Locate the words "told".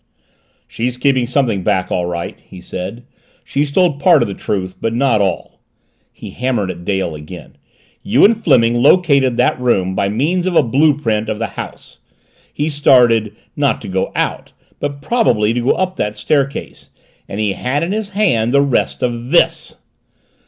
3.71-3.99